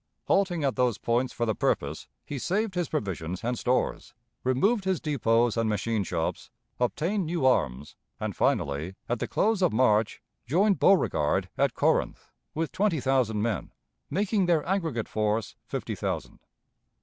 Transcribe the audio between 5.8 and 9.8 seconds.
shops, obtained new arms, and finally, at the close of